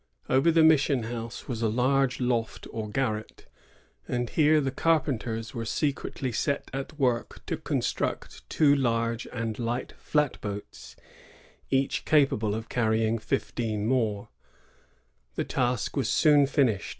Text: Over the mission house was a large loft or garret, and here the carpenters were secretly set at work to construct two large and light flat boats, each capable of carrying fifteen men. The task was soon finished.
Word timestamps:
Over 0.27 0.51
the 0.51 0.63
mission 0.63 1.03
house 1.03 1.47
was 1.47 1.61
a 1.61 1.69
large 1.69 2.19
loft 2.19 2.65
or 2.71 2.89
garret, 2.89 3.45
and 4.07 4.31
here 4.31 4.59
the 4.59 4.71
carpenters 4.71 5.53
were 5.53 5.63
secretly 5.63 6.31
set 6.31 6.71
at 6.73 6.97
work 6.97 7.45
to 7.45 7.55
construct 7.55 8.49
two 8.49 8.73
large 8.75 9.27
and 9.31 9.59
light 9.59 9.91
flat 9.99 10.41
boats, 10.41 10.95
each 11.69 12.03
capable 12.03 12.55
of 12.55 12.67
carrying 12.67 13.19
fifteen 13.19 13.87
men. 13.87 14.25
The 15.35 15.45
task 15.45 15.95
was 15.95 16.09
soon 16.09 16.47
finished. 16.47 16.89